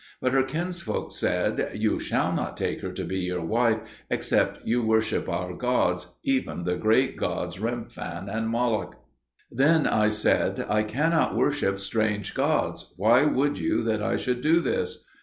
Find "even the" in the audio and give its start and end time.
6.23-6.75